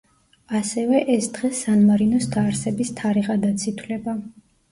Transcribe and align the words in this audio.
ასევე 0.59 1.01
ეს 1.15 1.27
დღე 1.35 1.51
სან 1.59 1.83
მარინოს 1.91 2.25
დაარსების 2.37 2.93
თარიღადაც 3.01 3.67
ითვლება. 3.73 4.19